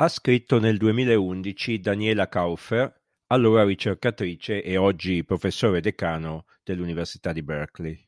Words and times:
Ha 0.00 0.08
scritto 0.08 0.58
nel 0.58 0.78
2011 0.78 1.78
Daniela 1.78 2.26
Kaufer, 2.26 2.90
allora 3.26 3.64
ricercatrice 3.64 4.62
e 4.62 4.78
oggi 4.78 5.24
professore 5.24 5.82
decano 5.82 6.46
dell'Università 6.64 7.34
di 7.34 7.42
Berkeley. 7.42 8.02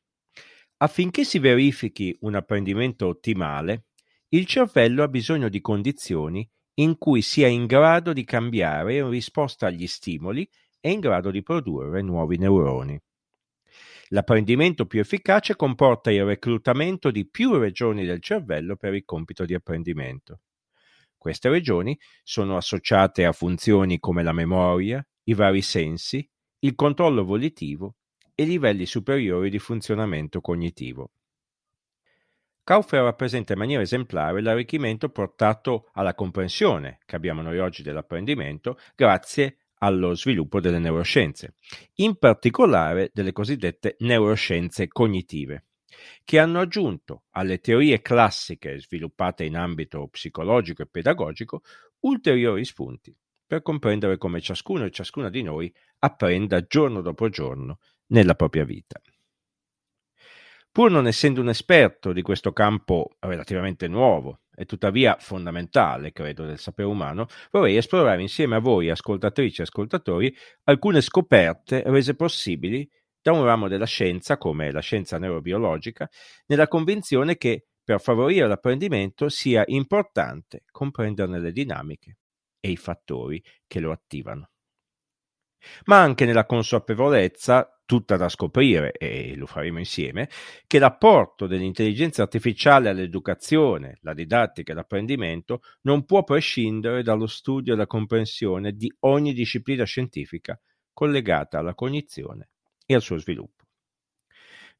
Affinché 0.79 1.25
si 1.25 1.39
verifichi 1.39 2.17
un 2.21 2.35
apprendimento 2.35 3.09
ottimale, 3.09 3.89
il 4.29 4.47
cervello 4.47 5.03
ha 5.03 5.09
bisogno 5.09 5.51
di 5.51 5.61
condizioni 5.61 6.51
in 6.77 6.97
cui 6.97 7.21
sia 7.21 7.49
in 7.49 7.67
grado 7.67 8.15
di 8.15 8.25
cambiare 8.25 8.97
in 8.97 9.11
risposta 9.11 9.67
agli 9.67 9.87
stimoli 9.87 10.49
e 10.81 10.93
in 10.93 10.99
grado 10.99 11.31
di 11.31 11.43
produrre 11.43 12.01
nuovi 12.01 12.39
neuroni. 12.39 12.99
L'apprendimento 14.09 14.87
più 14.87 15.01
efficace 15.01 15.57
comporta 15.57 16.11
il 16.11 16.25
reclutamento 16.25 17.11
di 17.11 17.29
più 17.29 17.53
regioni 17.59 18.07
del 18.07 18.23
cervello 18.23 18.77
per 18.77 18.95
il 18.95 19.05
compito 19.05 19.45
di 19.45 19.53
apprendimento. 19.53 20.41
Queste 21.23 21.49
regioni 21.49 21.97
sono 22.25 22.57
associate 22.57 23.25
a 23.25 23.31
funzioni 23.31 24.01
come 24.01 24.25
la 24.25 24.33
memoria, 24.33 25.07
i 25.27 25.35
vari 25.35 25.63
sensi, 25.63 26.29
il 26.59 26.75
controllo 26.75 27.25
volitivo 27.25 27.95
e 28.35 28.43
livelli 28.43 28.87
superiori 28.87 29.49
di 29.49 29.61
funzionamento 29.61 30.41
cognitivo. 30.41 31.13
Kaufer 32.65 33.05
rappresenta 33.05 33.53
in 33.53 33.61
maniera 33.61 33.83
esemplare 33.83 34.43
l'arricchimento 34.43 35.11
portato 35.11 35.91
alla 35.93 36.17
comprensione 36.17 36.99
che 37.07 37.15
abbiamo 37.15 37.41
noi 37.41 37.61
oggi 37.61 37.85
dell'apprendimento 37.85 38.77
grazie 38.97 39.59
allo 39.75 40.17
sviluppo 40.17 40.59
delle 40.59 40.81
neuroscienze, 40.81 41.55
in 41.99 42.17
particolare 42.17 43.13
delle 43.15 43.31
cosiddette 43.31 43.95
neuroscienze 44.01 44.89
cognitive 44.89 45.67
che 46.25 46.39
hanno 46.39 46.61
aggiunto 46.61 47.25
alle 47.31 47.59
teorie 47.59 48.01
classiche 48.01 48.79
sviluppate 48.79 49.45
in 49.45 49.57
ambito 49.57 50.09
psicologico 50.09 50.83
e 50.83 50.87
pedagogico 50.87 51.63
ulteriori 52.01 52.65
spunti 52.65 53.17
per 53.47 53.63
comprendere 53.63 54.17
come 54.17 54.41
ciascuno 54.41 54.85
e 54.85 54.91
ciascuna 54.91 55.29
di 55.29 55.43
noi 55.43 55.73
apprenda 55.99 56.63
giorno 56.63 57.01
dopo 57.03 57.29
giorno 57.29 57.79
nella 58.07 58.35
propria 58.35 58.65
vita. 58.65 59.01
Pur 60.73 60.91
non 60.91 61.07
essendo 61.07 61.43
un 61.43 61.51
esperto 61.51 62.15
di 62.15 62.23
questo 62.23 62.55
campo 62.55 63.17
relativamente 63.19 63.89
nuovo 63.89 64.41
e 64.55 64.65
tuttavia 64.65 65.17
fondamentale, 65.19 66.13
credo, 66.13 66.47
del 66.47 66.59
sapere 66.59 66.89
umano, 66.89 67.27
vorrei 67.51 67.77
esplorare 67.77 68.23
insieme 68.23 68.57
a 68.57 68.59
voi, 68.59 68.89
ascoltatrici 68.89 69.61
e 69.61 69.65
ascoltatori, 69.65 70.35
alcune 70.65 71.03
scoperte 71.03 71.83
rese 71.85 72.15
possibili 72.15 72.91
da 73.23 73.33
un 73.33 73.45
ramo 73.45 73.69
della 73.69 73.87
scienza, 73.87 74.37
come 74.37 74.73
la 74.73 74.81
scienza 74.81 75.19
neurobiologica, 75.19 76.09
nella 76.47 76.69
convinzione 76.69 77.37
che 77.37 77.67
per 77.85 78.01
favorire 78.01 78.47
l'apprendimento 78.47 79.29
sia 79.29 79.63
importante 79.67 80.65
comprenderne 80.71 81.39
le 81.41 81.53
dinamiche 81.53 82.19
e 82.61 82.71
i 82.71 82.77
fattori 82.77 83.43
che 83.67 83.81
lo 83.81 83.93
attivano. 83.93 84.51
Ma 85.85 86.01
anche 86.01 86.25
nella 86.25 86.45
consapevolezza, 86.45 87.81
tutta 87.85 88.17
da 88.17 88.29
scoprire, 88.29 88.93
e 88.93 89.37
lo 89.37 89.47
faremo 89.47 89.79
insieme, 89.79 90.29
che 90.67 90.81
l'apporto 90.81 91.47
dell'intelligenza 91.47 92.23
artificiale 92.23 92.89
all'educazione, 92.89 93.99
la 94.03 94.15
didattica 94.15 94.73
e 94.73 94.75
l'apprendimento 94.75 95.61
non 95.83 96.05
può 96.05 96.25
prescindere 96.25 97.03
dallo 97.03 97.27
studio 97.27 97.75
e 97.75 97.77
la 97.77 97.87
comprensione 97.87 98.73
di 98.73 98.93
ogni 99.01 99.33
disciplina 99.33 99.85
scientifica 99.85 100.61
collegata 100.93 101.59
alla 101.59 101.75
cognizione 101.75 102.52
e 102.87 102.95
al 102.95 103.03
suo 103.03 103.17
sviluppo. 103.19 103.65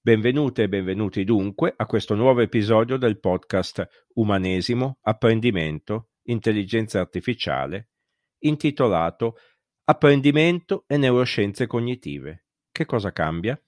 Benvenute 0.01 0.65
e 0.65 0.69
benvenuti 0.69 1.23
dunque 1.23 1.73
a 1.77 1.87
questo 1.87 2.15
nuovo 2.15 2.41
episodio 2.41 2.97
del 2.97 3.21
podcast 3.21 3.87
Umanesimo, 4.15 4.99
Apprendimento, 5.03 6.11
Intelligenza 6.25 6.99
Artificiale, 6.99 7.91
intitolato 8.41 9.37
Apprendimento 9.85 10.85
e 10.89 10.97
neuroscienze 10.97 11.67
cognitive. 11.67 12.47
Che 12.73 12.85
cosa 12.85 13.13
cambia? 13.13 13.61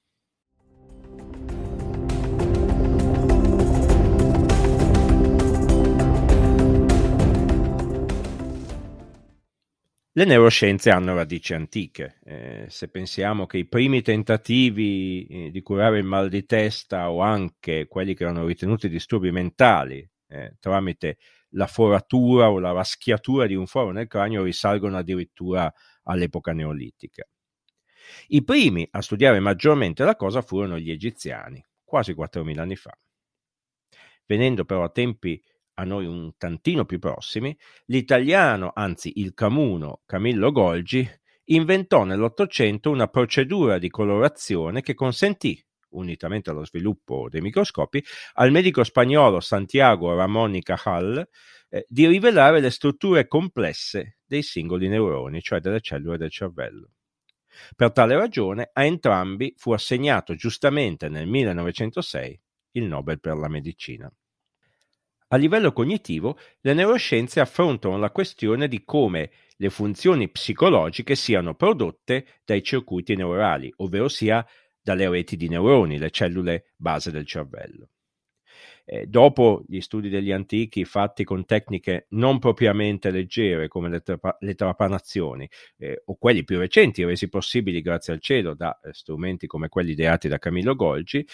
Le 10.17 10.25
neuroscienze 10.25 10.91
hanno 10.91 11.13
radici 11.13 11.55
antiche. 11.55 12.21
Eh, 12.25 12.67
se 12.69 12.89
pensiamo 12.89 13.47
che 13.47 13.59
i 13.59 13.67
primi 13.67 14.01
tentativi 14.01 15.27
eh, 15.27 15.51
di 15.51 15.61
curare 15.61 15.99
il 15.99 16.05
mal 16.05 16.29
di 16.29 16.47
testa 16.47 17.11
o 17.11 17.21
anche 17.21 17.89
quelli 17.89 18.15
che 18.15 18.23
erano 18.23 18.47
ritenuti 18.47 18.89
disturbi 18.89 19.33
mentali 19.33 20.09
eh, 20.29 20.55
tramite 20.61 21.19
la 21.55 21.67
foratura 21.67 22.49
o 22.49 22.61
la 22.61 22.71
raschiatura 22.71 23.47
di 23.47 23.57
un 23.57 23.67
foro 23.67 23.91
nel 23.91 24.07
cranio 24.07 24.45
risalgono 24.45 24.99
addirittura 24.99 25.73
all'epoca 26.05 26.53
neolitica. 26.53 27.27
I 28.29 28.45
primi 28.45 28.87
a 28.93 29.03
studiare 29.03 29.41
maggiormente 29.41 30.05
la 30.05 30.15
cosa 30.15 30.43
furono 30.43 30.79
gli 30.79 30.93
egiziani, 30.93 31.61
quasi 31.83 32.13
4.000 32.13 32.61
anni 32.61 32.77
fa. 32.77 32.97
Venendo 34.27 34.65
però 34.65 34.85
a 34.85 34.91
tempi 34.91 35.43
a 35.75 35.85
noi 35.85 36.07
un 36.07 36.37
tantino 36.37 36.85
più 36.85 36.99
prossimi, 36.99 37.57
l'italiano, 37.87 38.73
anzi 38.75 39.13
il 39.17 39.35
camuno 39.35 40.03
Camillo 40.07 40.53
Golgi, 40.53 41.09
inventò 41.47 42.05
nell'Ottocento 42.05 42.91
una 42.91 43.09
procedura 43.09 43.79
di 43.79 43.91
colorazione 43.91 44.81
che 44.81 44.95
consentì, 44.95 45.63
unitamente 45.91 46.51
allo 46.51 46.65
sviluppo 46.65 47.29
dei 47.29 47.41
microscopi, 47.41 48.05
al 48.35 48.51
medico 48.51 48.83
spagnolo 48.85 49.41
Santiago 49.41 50.15
Ramón 50.15 50.55
y 50.55 50.63
Cajal 50.63 51.29
eh, 51.69 51.87
di 51.89 52.07
rivelare 52.07 52.61
le 52.61 52.71
strutture 52.71 53.27
complesse 53.27 54.19
dei 54.25 54.43
singoli 54.43 54.89
neuroni, 54.89 55.41
cioè 55.41 55.61
delle 55.61 55.81
cellule 55.81 56.17
del 56.17 56.31
cervello. 56.31 56.91
Per 57.77 57.93
tale 57.93 58.17
ragione 58.17 58.71
a 58.73 58.85
entrambi 58.85 59.55
fu 59.57 59.73
assegnato 59.73 60.35
giustamente 60.35 61.09
nel 61.09 61.27
1906 61.27 62.41
il 62.73 62.85
Nobel 62.85 63.21
per 63.21 63.37
la 63.37 63.49
medicina. 63.49 64.13
A 65.35 65.37
livello 65.37 65.73
cognitivo, 65.73 66.39
le 66.61 66.75
neuroscienze 66.75 67.41
affrontano 67.41 67.99
la 67.99 68.13
questione 68.13 68.69
di 68.69 68.85
come 68.85 69.33
le 69.57 69.69
funzioni 69.69 70.29
psicologiche 70.29 71.17
siano 71.17 71.57
prodotte 71.57 72.25
dai 72.45 72.63
circuiti 72.63 73.17
neurali, 73.17 73.73
ovvero 73.79 74.07
sia 74.07 74.47
dalle 74.81 75.09
reti 75.09 75.37
di 75.37 75.49
neuroni, 75.49 75.99
le 75.99 76.11
cellule 76.11 76.67
base 76.77 77.11
del 77.11 77.27
cervello. 77.27 77.89
Eh, 78.85 79.07
dopo 79.07 79.65
gli 79.67 79.81
studi 79.81 80.09
degli 80.09 80.31
antichi 80.31 80.85
fatti 80.85 81.25
con 81.25 81.45
tecniche 81.47 82.07
non 82.11 82.39
propriamente 82.39 83.11
leggere 83.11 83.67
come 83.67 83.89
le, 83.89 84.03
tra- 84.03 84.37
le 84.39 84.55
trapanazioni 84.55 85.49
eh, 85.79 86.03
o 86.05 86.17
quelli 86.17 86.45
più 86.45 86.59
recenti 86.59 87.05
resi 87.05 87.29
possibili 87.29 87.81
grazie 87.81 88.13
al 88.13 88.21
cielo 88.21 88.55
da 88.55 88.79
eh, 88.79 88.93
strumenti 88.93 89.49
come 89.49 89.69
quelli 89.69 89.93
ideati 89.93 90.29
da 90.29 90.39
Camillo 90.39 90.77
Golgi, 90.77 91.27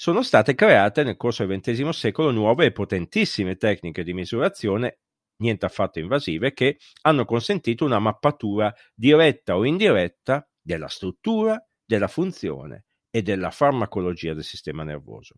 sono 0.00 0.22
state 0.22 0.54
create 0.54 1.04
nel 1.04 1.18
corso 1.18 1.44
del 1.44 1.60
XX 1.60 1.90
secolo 1.90 2.30
nuove 2.30 2.64
e 2.64 2.72
potentissime 2.72 3.56
tecniche 3.56 4.02
di 4.02 4.14
misurazione, 4.14 5.00
niente 5.42 5.66
affatto 5.66 5.98
invasive, 5.98 6.54
che 6.54 6.78
hanno 7.02 7.26
consentito 7.26 7.84
una 7.84 7.98
mappatura 7.98 8.74
diretta 8.94 9.58
o 9.58 9.66
indiretta 9.66 10.48
della 10.58 10.88
struttura, 10.88 11.62
della 11.84 12.08
funzione 12.08 12.86
e 13.10 13.20
della 13.20 13.50
farmacologia 13.50 14.32
del 14.32 14.42
sistema 14.42 14.84
nervoso. 14.84 15.34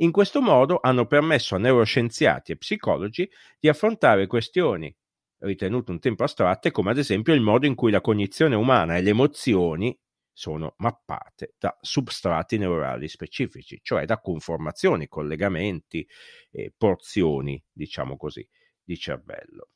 In 0.00 0.10
questo 0.10 0.42
modo 0.42 0.78
hanno 0.82 1.06
permesso 1.06 1.54
a 1.54 1.58
neuroscienziati 1.58 2.52
e 2.52 2.58
psicologi 2.58 3.26
di 3.58 3.68
affrontare 3.70 4.26
questioni 4.26 4.94
ritenute 5.38 5.90
un 5.90 6.00
tempo 6.00 6.22
astratte, 6.22 6.70
come 6.70 6.90
ad 6.90 6.98
esempio 6.98 7.32
il 7.32 7.40
modo 7.40 7.64
in 7.64 7.74
cui 7.74 7.90
la 7.90 8.02
cognizione 8.02 8.56
umana 8.56 8.98
e 8.98 9.00
le 9.00 9.10
emozioni 9.10 9.98
sono 10.38 10.74
mappate 10.78 11.54
da 11.58 11.74
substrati 11.80 12.58
neurali 12.58 13.08
specifici, 13.08 13.80
cioè 13.82 14.04
da 14.04 14.20
conformazioni, 14.20 15.08
collegamenti 15.08 16.06
e 16.50 16.74
porzioni, 16.76 17.62
diciamo 17.72 18.18
così, 18.18 18.46
di 18.84 18.98
cervello. 18.98 19.70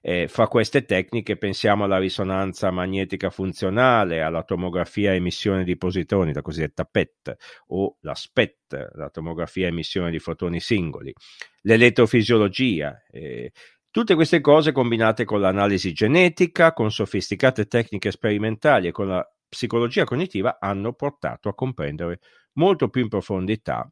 Eh, 0.00 0.26
fra 0.26 0.48
queste 0.48 0.86
tecniche 0.86 1.36
pensiamo 1.36 1.84
alla 1.84 1.98
risonanza 1.98 2.70
magnetica 2.70 3.28
funzionale, 3.28 4.22
alla 4.22 4.42
tomografia 4.42 5.10
a 5.10 5.14
emissione 5.14 5.64
di 5.64 5.76
positroni, 5.76 6.32
la 6.32 6.40
cosiddetta 6.40 6.84
PET, 6.84 7.36
o 7.68 7.98
la 8.00 8.14
SPET, 8.14 8.92
la 8.94 9.10
tomografia 9.10 9.66
a 9.66 9.70
emissione 9.70 10.10
di 10.10 10.18
fotoni 10.18 10.60
singoli, 10.60 11.12
l'elettrofisiologia. 11.60 13.02
Eh, 13.10 13.52
tutte 13.90 14.14
queste 14.14 14.40
cose 14.40 14.72
combinate 14.72 15.26
con 15.26 15.40
l'analisi 15.40 15.92
genetica, 15.92 16.72
con 16.72 16.90
sofisticate 16.90 17.66
tecniche 17.66 18.10
sperimentali 18.10 18.88
e 18.88 18.92
con 18.92 19.08
la 19.08 19.31
psicologia 19.52 20.04
cognitiva 20.04 20.56
hanno 20.58 20.94
portato 20.94 21.50
a 21.50 21.54
comprendere 21.54 22.20
molto 22.54 22.88
più 22.88 23.02
in 23.02 23.08
profondità 23.08 23.86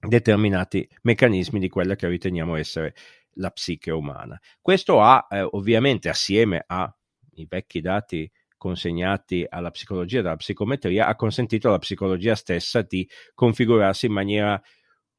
determinati 0.00 0.88
meccanismi 1.02 1.60
di 1.60 1.68
quella 1.68 1.94
che 1.94 2.08
riteniamo 2.08 2.56
essere 2.56 2.96
la 3.34 3.50
psiche 3.50 3.92
umana. 3.92 4.36
Questo 4.60 5.00
ha 5.00 5.28
eh, 5.30 5.42
ovviamente 5.42 6.08
assieme 6.08 6.64
ai 6.66 7.46
vecchi 7.48 7.80
dati 7.80 8.28
consegnati 8.56 9.46
alla 9.48 9.70
psicologia 9.70 10.22
dalla 10.22 10.36
psicometria 10.36 11.06
ha 11.06 11.14
consentito 11.14 11.68
alla 11.68 11.78
psicologia 11.78 12.34
stessa 12.34 12.82
di 12.82 13.08
configurarsi 13.32 14.06
in 14.06 14.12
maniera 14.12 14.60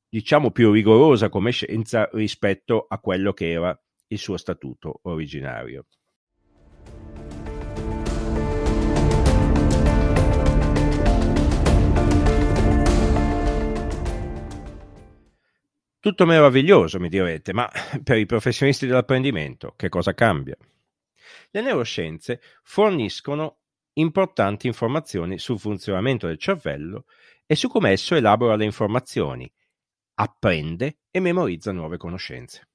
diciamo 0.08 0.52
più 0.52 0.72
rigorosa 0.72 1.30
come 1.30 1.52
scienza 1.52 2.10
rispetto 2.12 2.86
a 2.88 3.00
quello 3.00 3.32
che 3.32 3.50
era 3.50 3.82
il 4.08 4.18
suo 4.18 4.36
statuto 4.36 5.00
originario. 5.04 5.86
Tutto 16.02 16.26
meraviglioso, 16.26 17.00
mi 17.00 17.10
direte, 17.10 17.54
ma 17.54 17.70
per 18.04 18.18
i 18.18 18.26
professionisti 18.26 18.88
dell'apprendimento 18.88 19.76
che 19.76 19.88
cosa 19.88 20.16
cambia? 20.16 20.58
Le 21.52 21.62
neuroscienze 21.62 22.42
forniscono 22.64 23.60
importanti 23.94 24.66
informazioni 24.66 25.38
sul 25.38 25.60
funzionamento 25.60 26.26
del 26.26 26.40
cervello 26.40 27.06
e 27.46 27.54
su 27.54 27.68
come 27.68 27.92
esso 27.92 28.16
elabora 28.16 28.56
le 28.56 28.66
informazioni, 28.66 29.48
apprende 30.16 31.02
e 31.12 31.20
memorizza 31.20 31.72
nuove 31.72 31.98
conoscenze. 31.98 32.70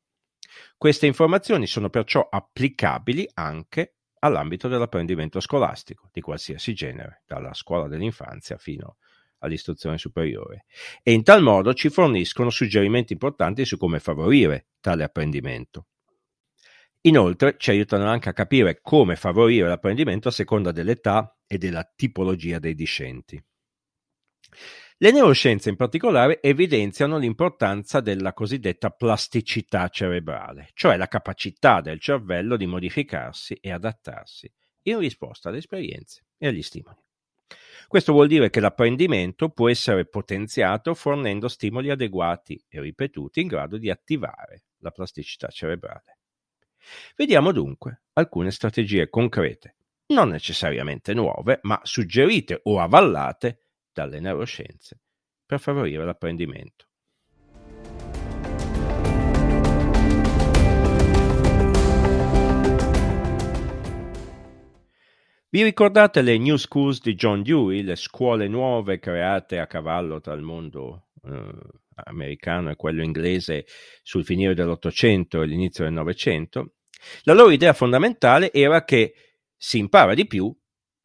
Queste 0.76 1.06
informazioni 1.06 1.66
sono 1.66 1.90
perciò 1.90 2.28
applicabili 2.30 3.28
anche 3.34 3.96
all'ambito 4.20 4.68
dell'apprendimento 4.68 5.40
scolastico 5.40 6.10
di 6.12 6.20
qualsiasi 6.20 6.74
genere, 6.74 7.24
dalla 7.26 7.54
scuola 7.54 7.88
dell'infanzia 7.88 8.56
fino 8.56 8.86
a 8.86 9.05
all'istruzione 9.38 9.98
superiore 9.98 10.64
e 11.02 11.12
in 11.12 11.22
tal 11.22 11.42
modo 11.42 11.74
ci 11.74 11.88
forniscono 11.88 12.50
suggerimenti 12.50 13.12
importanti 13.12 13.64
su 13.64 13.76
come 13.76 14.00
favorire 14.00 14.68
tale 14.80 15.04
apprendimento. 15.04 15.86
Inoltre 17.02 17.56
ci 17.58 17.70
aiutano 17.70 18.06
anche 18.08 18.28
a 18.28 18.32
capire 18.32 18.80
come 18.80 19.14
favorire 19.14 19.68
l'apprendimento 19.68 20.28
a 20.28 20.32
seconda 20.32 20.72
dell'età 20.72 21.36
e 21.46 21.56
della 21.56 21.88
tipologia 21.94 22.58
dei 22.58 22.74
discenti. 22.74 23.42
Le 24.98 25.10
neuroscienze 25.10 25.68
in 25.68 25.76
particolare 25.76 26.40
evidenziano 26.40 27.18
l'importanza 27.18 28.00
della 28.00 28.32
cosiddetta 28.32 28.90
plasticità 28.90 29.88
cerebrale, 29.88 30.70
cioè 30.72 30.96
la 30.96 31.06
capacità 31.06 31.80
del 31.82 32.00
cervello 32.00 32.56
di 32.56 32.66
modificarsi 32.66 33.54
e 33.54 33.70
adattarsi 33.70 34.50
in 34.84 34.98
risposta 34.98 35.48
alle 35.48 35.58
esperienze 35.58 36.24
e 36.38 36.46
agli 36.46 36.62
stimoli. 36.62 37.05
Questo 37.88 38.12
vuol 38.12 38.26
dire 38.26 38.50
che 38.50 38.60
l'apprendimento 38.60 39.48
può 39.48 39.68
essere 39.68 40.06
potenziato 40.06 40.94
fornendo 40.94 41.46
stimoli 41.46 41.90
adeguati 41.90 42.62
e 42.68 42.80
ripetuti 42.80 43.40
in 43.40 43.46
grado 43.46 43.78
di 43.78 43.90
attivare 43.90 44.64
la 44.78 44.90
plasticità 44.90 45.48
cerebrale. 45.48 46.18
Vediamo 47.16 47.52
dunque 47.52 48.02
alcune 48.14 48.50
strategie 48.50 49.08
concrete, 49.08 49.76
non 50.08 50.28
necessariamente 50.30 51.14
nuove, 51.14 51.60
ma 51.62 51.80
suggerite 51.82 52.60
o 52.64 52.80
avallate 52.80 53.60
dalle 53.92 54.20
neuroscienze 54.20 55.00
per 55.44 55.60
favorire 55.60 56.04
l'apprendimento. 56.04 56.85
Vi 65.48 65.62
ricordate 65.62 66.22
le 66.22 66.38
New 66.38 66.56
Schools 66.56 67.00
di 67.00 67.14
John 67.14 67.42
Dewey, 67.42 67.82
le 67.82 67.94
scuole 67.94 68.48
nuove 68.48 68.98
create 68.98 69.60
a 69.60 69.68
cavallo 69.68 70.20
tra 70.20 70.34
il 70.34 70.42
mondo 70.42 71.10
eh, 71.22 71.50
americano 72.04 72.70
e 72.70 72.76
quello 72.76 73.02
inglese 73.02 73.64
sul 74.02 74.24
finire 74.24 74.54
dell'Ottocento 74.54 75.42
e 75.42 75.46
l'inizio 75.46 75.84
del 75.84 75.92
Novecento? 75.92 76.74
La 77.22 77.32
loro 77.32 77.50
idea 77.50 77.72
fondamentale 77.72 78.52
era 78.52 78.84
che 78.84 79.14
si 79.56 79.78
impara 79.78 80.14
di 80.14 80.26
più 80.26 80.52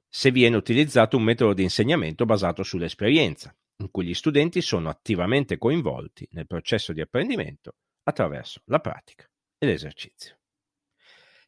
se 0.09 0.31
viene 0.31 0.57
utilizzato 0.57 1.17
un 1.17 1.23
metodo 1.23 1.53
di 1.53 1.63
insegnamento 1.63 2.25
basato 2.25 2.63
sull'esperienza, 2.63 3.55
in 3.77 3.91
cui 3.91 4.05
gli 4.05 4.13
studenti 4.15 4.59
sono 4.61 4.89
attivamente 4.89 5.59
coinvolti 5.59 6.27
nel 6.31 6.47
processo 6.47 6.93
di 6.93 7.01
apprendimento 7.01 7.75
attraverso 8.03 8.63
la 8.65 8.79
pratica 8.79 9.29
e 9.59 9.67
l'esercizio. 9.67 10.40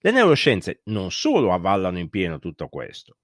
Le 0.05 0.11
neuroscienze 0.11 0.81
non 0.87 1.11
solo 1.11 1.53
avvallano 1.53 1.97
in 1.97 2.09
pieno 2.09 2.37
tutto 2.37 2.67
questo, 2.67 3.19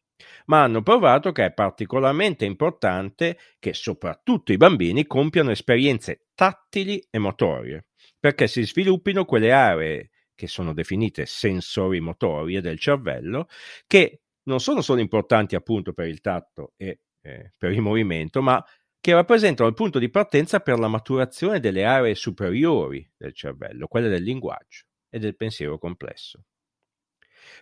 ma 0.45 0.63
hanno 0.63 0.81
provato 0.81 1.33
che 1.33 1.43
è 1.43 1.51
particolarmente 1.51 2.45
importante 2.45 3.37
che 3.59 3.73
soprattutto 3.73 4.53
i 4.53 4.57
bambini 4.57 5.05
compiano 5.05 5.51
esperienze 5.51 6.27
tattili 6.33 7.05
e 7.09 7.19
motorie, 7.19 7.87
perché 8.17 8.47
si 8.47 8.63
sviluppino 8.63 9.25
quelle 9.25 9.51
aree 9.51 10.09
che 10.33 10.47
sono 10.47 10.71
definite 10.73 11.25
sensori 11.25 11.99
motorie 11.99 12.61
del 12.61 12.79
cervello, 12.79 13.49
che 13.85 14.21
non 14.43 14.61
sono 14.61 14.79
solo 14.79 15.01
importanti 15.01 15.55
appunto 15.55 15.91
per 15.91 16.07
il 16.07 16.21
tatto 16.21 16.75
e 16.77 17.01
eh, 17.23 17.51
per 17.57 17.73
il 17.73 17.81
movimento, 17.81 18.41
ma 18.41 18.65
che 19.01 19.13
rappresentano 19.13 19.67
il 19.67 19.75
punto 19.75 19.99
di 19.99 20.09
partenza 20.09 20.61
per 20.61 20.79
la 20.79 20.87
maturazione 20.87 21.59
delle 21.59 21.83
aree 21.83 22.15
superiori 22.15 23.05
del 23.17 23.33
cervello, 23.33 23.87
quelle 23.87 24.07
del 24.07 24.23
linguaggio 24.23 24.85
e 25.09 25.19
del 25.19 25.35
pensiero 25.35 25.77
complesso. 25.77 26.41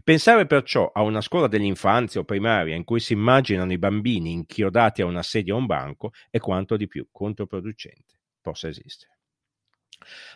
Pensare 0.03 0.45
perciò 0.45 0.91
a 0.93 1.01
una 1.01 1.21
scuola 1.21 1.47
dell'infanzia 1.47 2.21
o 2.21 2.23
primaria 2.23 2.75
in 2.75 2.83
cui 2.83 2.99
si 2.99 3.13
immaginano 3.13 3.71
i 3.71 3.77
bambini 3.77 4.31
inchiodati 4.31 5.01
a 5.01 5.05
una 5.05 5.23
sedia 5.23 5.53
o 5.53 5.57
a 5.57 5.59
un 5.59 5.65
banco 5.65 6.11
è 6.29 6.39
quanto 6.39 6.77
di 6.77 6.87
più 6.87 7.07
controproducente 7.11 8.19
possa 8.41 8.67
esistere. 8.67 9.17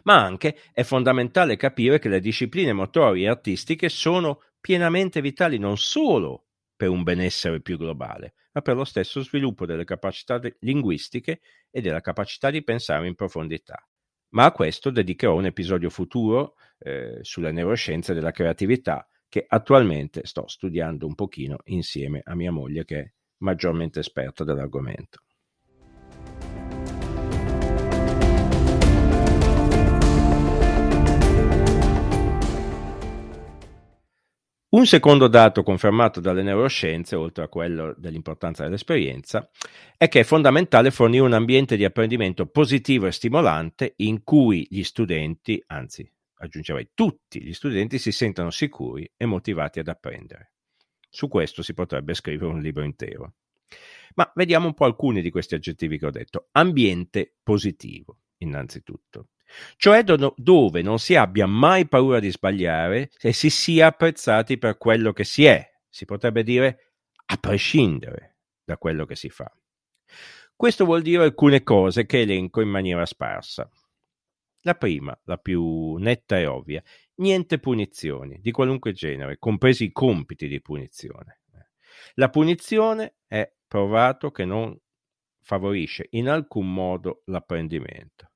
Ma 0.03 0.23
anche 0.23 0.57
è 0.73 0.83
fondamentale 0.83 1.55
capire 1.55 1.99
che 1.99 2.09
le 2.09 2.19
discipline 2.19 2.73
motorie 2.73 3.25
e 3.25 3.29
artistiche 3.29 3.89
sono 3.89 4.41
pienamente 4.59 5.21
vitali 5.21 5.57
non 5.57 5.77
solo 5.77 6.47
per 6.75 6.89
un 6.89 7.03
benessere 7.03 7.61
più 7.61 7.77
globale, 7.77 8.33
ma 8.53 8.61
per 8.61 8.75
lo 8.75 8.85
stesso 8.85 9.21
sviluppo 9.21 9.65
delle 9.65 9.85
capacità 9.85 10.41
linguistiche 10.61 11.41
e 11.69 11.81
della 11.81 12.01
capacità 12.01 12.49
di 12.49 12.63
pensare 12.63 13.07
in 13.07 13.15
profondità. 13.15 13.87
Ma 14.29 14.45
a 14.45 14.51
questo 14.51 14.89
dedicherò 14.89 15.35
un 15.35 15.45
episodio 15.45 15.89
futuro 15.89 16.55
eh, 16.79 17.19
sulle 17.21 17.51
neuroscienze 17.51 18.13
della 18.13 18.31
creatività 18.31 19.07
che 19.31 19.45
attualmente 19.47 20.25
sto 20.25 20.45
studiando 20.45 21.07
un 21.07 21.15
pochino 21.15 21.59
insieme 21.67 22.19
a 22.25 22.35
mia 22.35 22.51
moglie 22.51 22.83
che 22.83 22.99
è 22.99 23.11
maggiormente 23.37 24.01
esperta 24.01 24.43
dell'argomento. 24.43 25.21
Un 34.73 34.85
secondo 34.85 35.29
dato 35.29 35.63
confermato 35.63 36.19
dalle 36.19 36.43
neuroscienze, 36.43 37.15
oltre 37.15 37.45
a 37.45 37.47
quello 37.47 37.95
dell'importanza 37.97 38.63
dell'esperienza, 38.63 39.49
è 39.95 40.09
che 40.09 40.21
è 40.21 40.23
fondamentale 40.23 40.91
fornire 40.91 41.23
un 41.23 41.33
ambiente 41.33 41.77
di 41.77 41.85
apprendimento 41.85 42.47
positivo 42.47 43.05
e 43.05 43.13
stimolante 43.13 43.93
in 43.97 44.23
cui 44.25 44.67
gli 44.69 44.83
studenti, 44.83 45.63
anzi 45.67 46.09
aggiungerei 46.41 46.91
tutti 46.93 47.41
gli 47.41 47.53
studenti 47.53 47.97
si 47.97 48.11
sentano 48.11 48.49
sicuri 48.49 49.09
e 49.15 49.25
motivati 49.25 49.79
ad 49.79 49.87
apprendere. 49.87 50.53
Su 51.09 51.27
questo 51.27 51.61
si 51.61 51.73
potrebbe 51.73 52.13
scrivere 52.13 52.51
un 52.51 52.61
libro 52.61 52.83
intero. 52.83 53.35
Ma 54.15 54.29
vediamo 54.35 54.67
un 54.67 54.73
po' 54.73 54.85
alcuni 54.85 55.21
di 55.21 55.29
questi 55.29 55.55
aggettivi 55.55 55.97
che 55.97 56.05
ho 56.05 56.11
detto. 56.11 56.47
Ambiente 56.51 57.35
positivo, 57.43 58.19
innanzitutto. 58.37 59.29
Cioè 59.75 60.03
do- 60.03 60.33
dove 60.37 60.81
non 60.81 60.99
si 60.99 61.15
abbia 61.15 61.45
mai 61.45 61.87
paura 61.87 62.19
di 62.19 62.31
sbagliare 62.31 63.11
e 63.19 63.33
si 63.33 63.49
sia 63.49 63.87
apprezzati 63.87 64.57
per 64.57 64.77
quello 64.77 65.13
che 65.13 65.23
si 65.23 65.45
è. 65.45 65.69
Si 65.89 66.05
potrebbe 66.05 66.43
dire 66.43 66.93
a 67.25 67.37
prescindere 67.37 68.37
da 68.63 68.77
quello 68.77 69.05
che 69.05 69.15
si 69.15 69.29
fa. 69.29 69.51
Questo 70.55 70.85
vuol 70.85 71.01
dire 71.01 71.23
alcune 71.23 71.63
cose 71.63 72.05
che 72.05 72.21
elenco 72.21 72.61
in 72.61 72.69
maniera 72.69 73.05
sparsa. 73.05 73.69
La 74.63 74.75
prima, 74.75 75.19
la 75.23 75.37
più 75.37 75.95
netta 75.95 76.37
e 76.37 76.45
ovvia, 76.45 76.83
niente 77.15 77.57
punizioni 77.57 78.39
di 78.41 78.51
qualunque 78.51 78.91
genere, 78.91 79.39
compresi 79.39 79.85
i 79.85 79.91
compiti 79.91 80.47
di 80.47 80.61
punizione. 80.61 81.39
La 82.15 82.29
punizione 82.29 83.15
è 83.25 83.51
provato 83.67 84.29
che 84.29 84.45
non 84.45 84.77
favorisce 85.41 86.07
in 86.11 86.29
alcun 86.29 86.71
modo 86.71 87.23
l'apprendimento. 87.25 88.33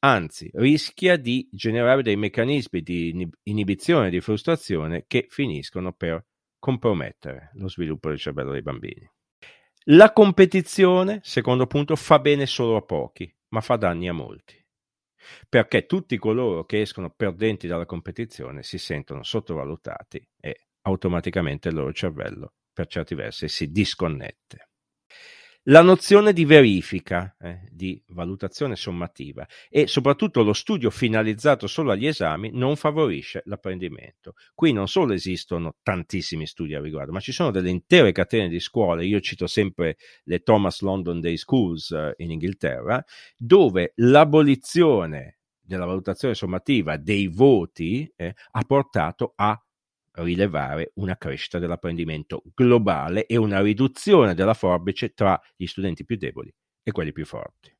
Anzi, 0.00 0.50
rischia 0.52 1.16
di 1.16 1.48
generare 1.50 2.02
dei 2.02 2.16
meccanismi 2.16 2.82
di 2.82 3.26
inibizione 3.44 4.08
e 4.08 4.10
di 4.10 4.20
frustrazione 4.20 5.04
che 5.06 5.26
finiscono 5.30 5.94
per 5.94 6.26
compromettere 6.58 7.52
lo 7.54 7.70
sviluppo 7.70 8.10
del 8.10 8.18
cervello 8.18 8.52
dei 8.52 8.60
bambini. 8.60 9.10
La 9.88 10.12
competizione, 10.12 11.20
secondo 11.22 11.66
punto, 11.66 11.96
fa 11.96 12.18
bene 12.18 12.44
solo 12.44 12.76
a 12.76 12.82
pochi, 12.82 13.34
ma 13.48 13.62
fa 13.62 13.76
danni 13.76 14.08
a 14.08 14.12
molti 14.12 14.63
perché 15.48 15.86
tutti 15.86 16.16
coloro 16.18 16.64
che 16.64 16.80
escono 16.80 17.10
perdenti 17.10 17.66
dalla 17.66 17.86
competizione 17.86 18.62
si 18.62 18.78
sentono 18.78 19.22
sottovalutati 19.22 20.26
e 20.40 20.66
automaticamente 20.82 21.68
il 21.68 21.74
loro 21.74 21.92
cervello 21.92 22.54
per 22.72 22.86
certi 22.88 23.14
versi 23.14 23.48
si 23.48 23.70
disconnette. 23.70 24.68
La 25.68 25.80
nozione 25.80 26.34
di 26.34 26.44
verifica, 26.44 27.34
eh, 27.40 27.66
di 27.70 27.98
valutazione 28.08 28.76
sommativa 28.76 29.48
e 29.70 29.86
soprattutto 29.86 30.42
lo 30.42 30.52
studio 30.52 30.90
finalizzato 30.90 31.66
solo 31.66 31.90
agli 31.90 32.06
esami 32.06 32.50
non 32.52 32.76
favorisce 32.76 33.40
l'apprendimento. 33.46 34.34
Qui 34.54 34.74
non 34.74 34.88
solo 34.88 35.14
esistono 35.14 35.76
tantissimi 35.82 36.46
studi 36.46 36.74
a 36.74 36.82
riguardo, 36.82 37.12
ma 37.12 37.20
ci 37.20 37.32
sono 37.32 37.50
delle 37.50 37.70
intere 37.70 38.12
catene 38.12 38.50
di 38.50 38.60
scuole, 38.60 39.06
io 39.06 39.20
cito 39.20 39.46
sempre 39.46 39.96
le 40.24 40.40
Thomas 40.40 40.82
London 40.82 41.20
Day 41.20 41.38
Schools 41.38 41.92
eh, 41.92 42.12
in 42.18 42.32
Inghilterra, 42.32 43.02
dove 43.34 43.94
l'abolizione 43.96 45.38
della 45.58 45.86
valutazione 45.86 46.34
sommativa 46.34 46.98
dei 46.98 47.26
voti 47.26 48.06
eh, 48.16 48.34
ha 48.50 48.62
portato 48.64 49.32
a 49.34 49.58
rilevare 50.16 50.92
una 50.94 51.16
crescita 51.16 51.58
dell'apprendimento 51.58 52.42
globale 52.54 53.26
e 53.26 53.36
una 53.36 53.60
riduzione 53.60 54.34
della 54.34 54.54
forbice 54.54 55.12
tra 55.12 55.40
gli 55.56 55.66
studenti 55.66 56.04
più 56.04 56.16
deboli 56.16 56.52
e 56.82 56.92
quelli 56.92 57.12
più 57.12 57.24
forti. 57.24 57.74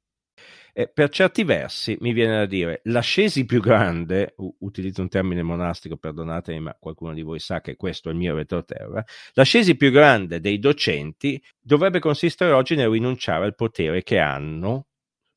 Eh, 0.72 0.88
per 0.88 1.08
certi 1.10 1.44
versi 1.44 1.96
mi 2.00 2.12
viene 2.12 2.38
da 2.38 2.46
dire 2.46 2.80
l'ascesi 2.84 3.44
più 3.44 3.60
grande, 3.60 4.34
utilizzo 4.58 5.02
un 5.02 5.08
termine 5.08 5.42
monastico, 5.42 5.96
perdonatemi, 5.96 6.58
ma 6.58 6.76
qualcuno 6.78 7.14
di 7.14 7.22
voi 7.22 7.38
sa 7.38 7.60
che 7.60 7.76
questo 7.76 8.08
è 8.08 8.12
il 8.12 8.18
mio 8.18 8.34
retroterra, 8.34 9.04
l'ascesi 9.34 9.76
più 9.76 9.92
grande 9.92 10.40
dei 10.40 10.58
docenti 10.58 11.40
dovrebbe 11.60 12.00
consistere 12.00 12.50
oggi 12.50 12.74
nel 12.74 12.88
rinunciare 12.88 13.44
al 13.44 13.54
potere 13.54 14.02
che 14.02 14.18
hanno 14.18 14.88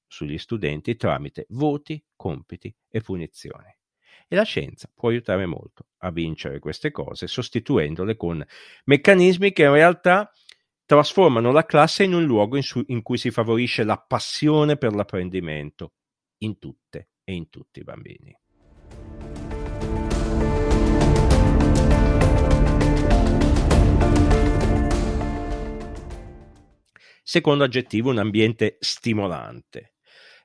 sugli 0.07 0.39
studenti 0.39 0.95
tramite 0.95 1.45
voti, 1.49 2.03
compiti 2.15 2.73
e 2.89 3.01
punizioni. 3.01 3.76
E 4.29 4.35
la 4.35 4.43
scienza 4.43 4.89
può 4.93 5.07
aiutare 5.07 5.45
molto 5.45 5.85
a 5.99 6.11
vincere 6.11 6.59
queste 6.59 6.91
cose, 6.91 7.27
sostituendole 7.27 8.17
con 8.17 8.45
meccanismi 8.83 9.53
che 9.53 9.63
in 9.63 9.71
realtà 9.71 10.29
trasformano 10.85 11.53
la 11.53 11.65
classe 11.65 12.03
in 12.03 12.13
un 12.13 12.25
luogo 12.25 12.57
in, 12.57 12.63
su- 12.63 12.83
in 12.87 13.03
cui 13.03 13.17
si 13.17 13.31
favorisce 13.31 13.85
la 13.85 13.97
passione 13.97 14.75
per 14.75 14.93
l'apprendimento 14.93 15.93
in 16.39 16.59
tutte 16.59 17.11
e 17.23 17.33
in 17.35 17.49
tutti 17.49 17.79
i 17.79 17.83
bambini. 17.83 18.37
Secondo 27.23 27.63
aggettivo, 27.63 28.09
un 28.09 28.17
ambiente 28.17 28.77
stimolante. 28.79 29.96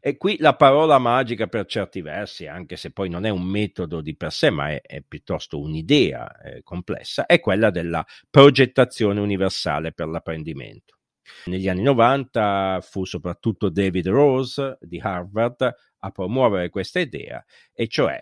E 0.04 0.16
qui 0.16 0.37
la 0.40 0.56
parola 0.56 0.99
magica 0.99 1.47
per 1.47 1.64
certi 1.66 2.00
versi, 2.00 2.49
anche 2.49 2.75
se 2.75 2.90
poi 2.90 3.09
non 3.09 3.25
è 3.25 3.28
un 3.28 3.44
metodo 3.44 4.00
di 4.00 4.16
per 4.16 4.32
sé, 4.32 4.50
ma 4.50 4.68
è, 4.71 4.80
è 4.80 5.00
piuttosto 5.00 5.61
un'idea 5.61 6.40
eh, 6.40 6.62
complessa, 6.64 7.25
è 7.25 7.38
quella 7.38 7.71
della 7.71 8.04
progettazione 8.28 9.21
universale 9.21 9.92
per 9.92 10.09
l'apprendimento. 10.09 10.97
Negli 11.44 11.68
anni 11.68 11.82
90 11.82 12.80
fu 12.82 13.04
soprattutto 13.04 13.68
David 13.68 14.09
Rose 14.09 14.76
di 14.80 14.99
Harvard 14.99 15.73
a 16.00 16.11
promuovere 16.11 16.68
questa 16.68 16.99
idea, 16.99 17.40
e 17.73 17.87
cioè 17.87 18.18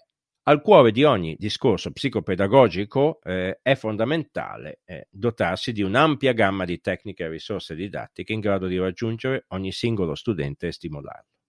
al 0.48 0.60
cuore 0.60 0.92
di 0.92 1.04
ogni 1.04 1.34
discorso 1.38 1.92
psicopedagogico 1.92 3.20
eh, 3.22 3.58
è 3.62 3.74
fondamentale 3.74 4.82
eh, 4.84 5.08
dotarsi 5.10 5.72
di 5.72 5.80
un'ampia 5.80 6.34
gamma 6.34 6.66
di 6.66 6.78
tecniche 6.78 7.24
e 7.24 7.28
risorse 7.28 7.74
didattiche 7.74 8.34
in 8.34 8.40
grado 8.40 8.66
di 8.66 8.76
raggiungere 8.76 9.46
ogni 9.48 9.72
singolo 9.72 10.14
studente 10.14 10.66
e 10.66 10.72
stimolarlo 10.72 11.39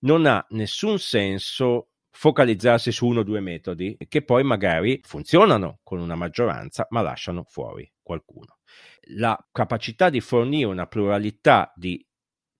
non 0.00 0.26
ha 0.26 0.44
nessun 0.50 0.98
senso 0.98 1.90
focalizzarsi 2.10 2.90
su 2.90 3.06
uno 3.06 3.20
o 3.20 3.22
due 3.22 3.40
metodi 3.40 3.96
che 4.08 4.22
poi 4.22 4.42
magari 4.42 5.00
funzionano 5.04 5.80
con 5.82 6.00
una 6.00 6.16
maggioranza 6.16 6.86
ma 6.90 7.00
lasciano 7.00 7.44
fuori 7.44 7.90
qualcuno. 8.02 8.58
La 9.14 9.38
capacità 9.52 10.10
di 10.10 10.20
fornire 10.20 10.66
una 10.66 10.86
pluralità 10.86 11.72
di 11.76 12.04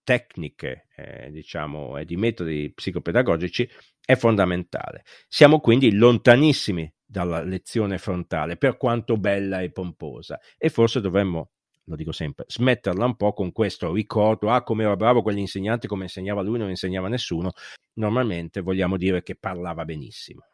tecniche, 0.04 0.86
eh, 0.96 1.30
diciamo, 1.30 1.98
e 1.98 2.06
di 2.06 2.16
metodi 2.16 2.72
psicopedagogici 2.72 3.68
è 4.02 4.16
fondamentale. 4.16 5.04
Siamo 5.28 5.60
quindi 5.60 5.92
lontanissimi 5.92 6.90
dalla 7.04 7.42
lezione 7.42 7.98
frontale, 7.98 8.56
per 8.56 8.78
quanto 8.78 9.18
bella 9.18 9.60
e 9.60 9.70
pomposa, 9.70 10.38
e 10.56 10.70
forse 10.70 11.02
dovremmo 11.02 11.50
lo 11.88 11.96
dico 11.96 12.12
sempre, 12.12 12.44
smetterla 12.46 13.04
un 13.04 13.16
po' 13.16 13.32
con 13.32 13.50
questo 13.50 13.92
ricordo, 13.92 14.50
ah 14.50 14.62
come 14.62 14.84
era 14.84 14.94
bravo 14.94 15.22
quell'insegnante, 15.22 15.88
come 15.88 16.04
insegnava 16.04 16.42
lui, 16.42 16.58
non 16.58 16.68
insegnava 16.68 17.08
nessuno, 17.08 17.52
normalmente 17.94 18.60
vogliamo 18.60 18.96
dire 18.96 19.22
che 19.22 19.34
parlava 19.34 19.84
benissimo. 19.84 20.44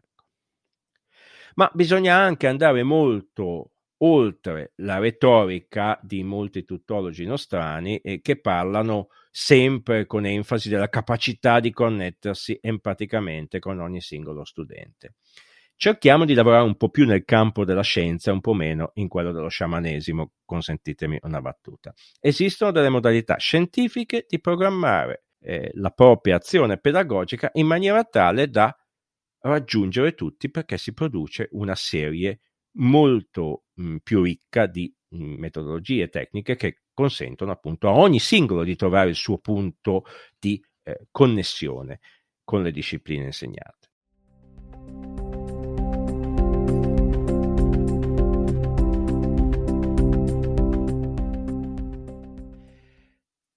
Ma 1.56 1.70
bisogna 1.74 2.16
anche 2.16 2.46
andare 2.46 2.82
molto 2.82 3.70
oltre 3.98 4.72
la 4.76 4.98
retorica 4.98 5.98
di 6.02 6.22
molti 6.22 6.64
tuttologi 6.64 7.24
nostrani 7.24 7.98
eh, 7.98 8.20
che 8.20 8.40
parlano 8.40 9.08
sempre 9.30 10.06
con 10.06 10.26
enfasi 10.26 10.68
della 10.68 10.88
capacità 10.88 11.60
di 11.60 11.72
connettersi 11.72 12.58
empaticamente 12.60 13.60
con 13.60 13.80
ogni 13.80 14.00
singolo 14.00 14.44
studente 14.44 15.14
cerchiamo 15.76 16.24
di 16.24 16.34
lavorare 16.34 16.64
un 16.64 16.76
po' 16.76 16.88
più 16.88 17.06
nel 17.06 17.24
campo 17.24 17.64
della 17.64 17.82
scienza 17.82 18.30
e 18.30 18.34
un 18.34 18.40
po' 18.40 18.54
meno 18.54 18.92
in 18.94 19.08
quello 19.08 19.32
dello 19.32 19.48
sciamanesimo, 19.48 20.32
consentitemi 20.44 21.18
una 21.22 21.40
battuta. 21.40 21.92
Esistono 22.20 22.70
delle 22.70 22.88
modalità 22.88 23.36
scientifiche 23.36 24.26
di 24.28 24.40
programmare 24.40 25.24
eh, 25.40 25.70
la 25.74 25.90
propria 25.90 26.36
azione 26.36 26.78
pedagogica 26.78 27.50
in 27.54 27.66
maniera 27.66 28.04
tale 28.04 28.48
da 28.48 28.74
raggiungere 29.40 30.14
tutti 30.14 30.50
perché 30.50 30.78
si 30.78 30.94
produce 30.94 31.48
una 31.52 31.74
serie 31.74 32.40
molto 32.76 33.64
mh, 33.74 33.96
più 34.02 34.22
ricca 34.22 34.66
di 34.66 34.92
mh, 35.08 35.34
metodologie 35.38 36.08
tecniche 36.08 36.56
che 36.56 36.80
consentono 36.92 37.52
appunto 37.52 37.88
a 37.88 37.92
ogni 37.92 38.20
singolo 38.20 38.62
di 38.62 38.76
trovare 38.76 39.10
il 39.10 39.16
suo 39.16 39.38
punto 39.38 40.04
di 40.38 40.62
eh, 40.82 41.06
connessione 41.10 42.00
con 42.42 42.62
le 42.62 42.70
discipline 42.70 43.24
insegnate. 43.24 43.83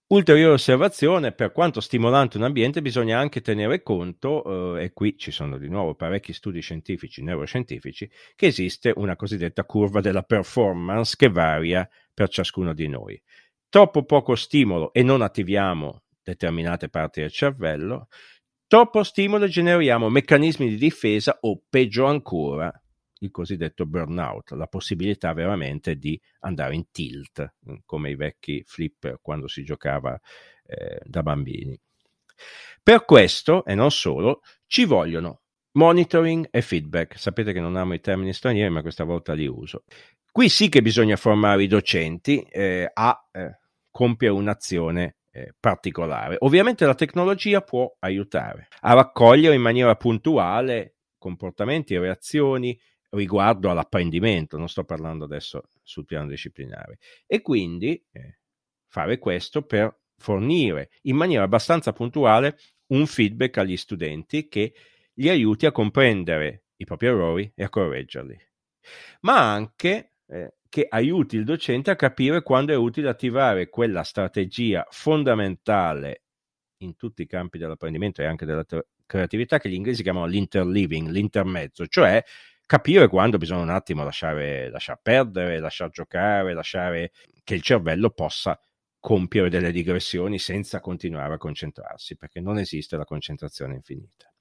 Ulteriore 0.10 0.54
osservazione, 0.54 1.34
per 1.34 1.52
quanto 1.52 1.82
stimolante 1.82 2.38
un 2.38 2.44
ambiente 2.44 2.82
bisogna 2.82 3.20
anche 3.20 3.42
tenere 3.42 3.84
conto, 3.84 4.78
eh, 4.78 4.86
e 4.86 4.94
qui 4.94 5.18
ci 5.18 5.32
sono 5.32 5.58
di 5.58 5.68
nuovo 5.68 5.96
parecchi 5.96 6.32
studi 6.32 6.62
scientifici, 6.62 7.22
neuroscientifici, 7.22 8.10
che 8.38 8.46
esiste 8.46 8.94
una 8.96 9.18
cosiddetta 9.18 9.66
curva 9.66 10.00
della 10.00 10.24
performance 10.24 11.16
che 11.18 11.28
varia 11.28 11.86
per 12.14 12.30
ciascuno 12.30 12.74
di 12.74 12.88
noi. 12.88 13.22
Troppo 13.68 14.06
poco 14.06 14.36
stimolo 14.36 14.94
e 14.94 15.04
non 15.04 15.22
attiviamo 15.22 16.04
determinate 16.24 16.88
parti 16.88 17.20
del 17.20 17.32
cervello, 17.34 18.08
troppo 18.66 19.04
stimolo 19.04 19.44
e 19.44 19.50
generiamo 19.50 20.08
meccanismi 20.08 20.70
di 20.70 20.78
difesa 20.78 21.38
o 21.42 21.62
peggio 21.70 22.06
ancora 22.06 22.72
il 23.20 23.32
cosiddetto 23.32 23.86
burnout, 23.86 24.52
la 24.52 24.68
possibilità 24.68 25.34
veramente 25.34 25.96
di 25.96 26.20
andare 26.40 26.76
in 26.76 26.90
tilt, 26.92 27.56
mm, 27.70 27.76
come 27.86 28.10
i 28.10 28.16
vecchi 28.16 28.64
flipper 28.66 29.20
quando 29.22 29.48
si 29.48 29.64
giocava 29.64 30.20
eh, 30.66 31.00
da 31.04 31.24
bambini. 31.24 31.80
Per 32.82 33.06
questo, 33.06 33.66
e 33.66 33.76
non 33.76 33.92
solo, 33.92 34.42
ci 34.66 34.86
vogliono 34.86 35.42
monitoring 35.74 36.48
e 36.52 36.62
feedback. 36.62 37.18
Sapete 37.18 37.54
che 37.54 37.60
non 37.60 37.76
amo 37.76 37.94
i 37.94 38.00
termini 38.00 38.34
stranieri, 38.34 38.72
ma 38.72 38.82
questa 38.82 39.04
volta 39.04 39.34
li 39.34 39.48
uso. 39.48 39.84
Qui 40.32 40.50
sì 40.50 40.70
che 40.70 40.82
bisogna 40.82 41.16
formare 41.16 41.64
i 41.64 41.68
docenti 41.68 42.42
eh, 42.42 42.90
a 42.94 43.28
eh, 43.32 43.60
compiere 43.90 44.36
un'azione 44.36 45.18
eh, 45.32 45.54
particolare. 45.60 46.36
Ovviamente 46.40 46.86
la 46.86 46.96
tecnologia 46.96 47.62
può 47.62 47.92
aiutare 48.00 48.68
a 48.82 48.94
raccogliere 48.94 49.56
in 49.56 49.62
maniera 49.62 49.96
puntuale 49.96 50.96
comportamenti 51.18 51.98
reazioni 51.98 52.80
riguardo 53.10 53.70
all'apprendimento, 53.70 54.58
non 54.58 54.70
sto 54.70 54.84
parlando 54.84 55.26
adesso 55.26 55.70
sul 55.84 56.06
piano 56.06 56.28
disciplinare. 56.28 57.00
E 57.26 57.42
quindi 57.42 58.04
eh, 58.12 58.40
fare 58.88 59.18
questo 59.18 59.64
per 59.64 60.00
fornire 60.18 60.90
in 61.04 61.16
maniera 61.16 61.44
abbastanza 61.44 61.94
puntuale 61.94 62.58
un 62.88 63.06
feedback 63.06 63.58
agli 63.58 63.78
studenti 63.78 64.48
che 64.48 64.74
li 65.14 65.30
aiuti 65.30 65.66
a 65.66 65.72
comprendere 65.72 66.66
i 66.78 66.86
propri 66.86 67.08
errori 67.08 67.52
e 67.56 67.64
a 67.64 67.70
correggerli, 67.70 68.38
ma 69.22 69.52
anche 69.52 70.14
eh, 70.28 70.56
che 70.70 70.86
aiuti 70.90 71.38
il 71.38 71.44
docente 71.44 71.92
a 71.92 71.96
capire 71.96 72.44
quando 72.44 72.74
è 72.74 72.76
utile 72.76 73.10
attivare 73.10 73.70
quella 73.70 74.04
strategia 74.04 74.86
fondamentale 74.90 76.24
in 76.82 76.96
tutti 76.96 77.24
i 77.24 77.28
campi 77.28 77.58
dell'apprendimento 77.58 78.22
e 78.22 78.26
anche 78.26 78.46
della 78.46 78.66
creatività 79.06 79.58
che 79.58 79.70
gli 79.70 79.74
inglesi 79.74 80.04
chiamano 80.04 80.26
l'interleaving, 80.28 81.08
l'intermezzo, 81.08 81.88
cioè 81.88 82.24
capire 82.68 83.08
quando 83.08 83.38
bisogna 83.38 83.62
un 83.62 83.70
attimo 83.70 84.04
lasciare, 84.04 84.70
lasciar 84.70 85.00
perdere, 85.02 85.60
lasciar 85.60 85.90
giocare, 85.90 86.54
lasciare 86.54 87.12
che 87.44 87.56
il 87.56 87.62
cervello 87.62 88.12
possa 88.12 88.60
compiere 89.00 89.50
delle 89.50 89.72
digressioni 89.72 90.38
senza 90.38 90.82
continuare 90.82 91.36
a 91.36 91.38
concentrarsi, 91.38 92.18
perché 92.18 92.42
non 92.42 92.60
esiste 92.60 92.98
la 92.98 93.06
concentrazione 93.06 93.76
infinita. 93.76 94.32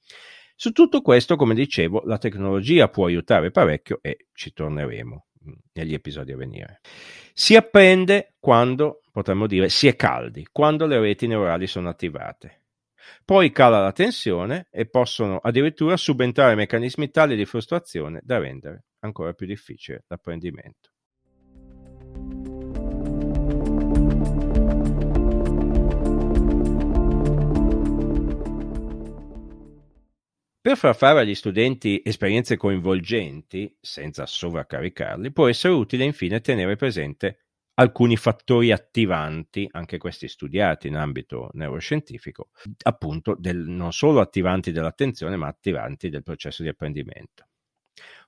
Su 0.56 0.72
tutto 0.72 1.02
questo, 1.02 1.36
come 1.36 1.54
dicevo, 1.54 2.02
la 2.04 2.18
tecnologia 2.18 2.88
può 2.88 3.06
aiutare 3.06 3.50
parecchio 3.50 3.98
e 4.02 4.26
ci 4.32 4.52
torneremo 4.52 5.26
mm, 5.46 5.52
negli 5.74 5.94
episodi 5.94 6.32
a 6.32 6.36
venire. 6.36 6.80
Si 7.32 7.54
apprende 7.54 8.34
quando, 8.40 9.02
potremmo 9.12 9.46
dire, 9.46 9.68
si 9.68 9.86
è 9.86 9.94
caldi, 9.94 10.48
quando 10.50 10.86
le 10.86 10.98
reti 10.98 11.26
neurali 11.26 11.66
sono 11.66 11.88
attivate. 11.88 12.62
Poi 13.24 13.50
cala 13.50 13.80
la 13.80 13.92
tensione 13.92 14.68
e 14.70 14.86
possono 14.86 15.38
addirittura 15.38 15.96
subentrare 15.96 16.54
meccanismi 16.54 17.10
tali 17.10 17.36
di 17.36 17.44
frustrazione 17.44 18.20
da 18.22 18.38
rendere 18.38 18.84
ancora 19.00 19.32
più 19.32 19.46
difficile 19.46 20.04
l'apprendimento. 20.08 20.90
Per 30.66 30.76
far 30.76 30.96
fare 30.96 31.20
agli 31.20 31.36
studenti 31.36 32.02
esperienze 32.04 32.56
coinvolgenti, 32.56 33.72
senza 33.80 34.26
sovraccaricarli, 34.26 35.30
può 35.30 35.46
essere 35.46 35.72
utile 35.72 36.02
infine 36.02 36.40
tenere 36.40 36.74
presente 36.74 37.45
alcuni 37.78 38.16
fattori 38.16 38.72
attivanti, 38.72 39.68
anche 39.72 39.98
questi 39.98 40.28
studiati 40.28 40.88
in 40.88 40.96
ambito 40.96 41.50
neuroscientifico, 41.52 42.48
appunto 42.84 43.34
del, 43.38 43.58
non 43.58 43.92
solo 43.92 44.20
attivanti 44.20 44.72
dell'attenzione, 44.72 45.36
ma 45.36 45.46
attivanti 45.46 46.08
del 46.08 46.22
processo 46.22 46.62
di 46.62 46.68
apprendimento. 46.68 47.48